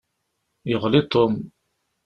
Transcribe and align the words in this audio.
Yeɣli 0.69 1.01
Tom. 1.11 1.33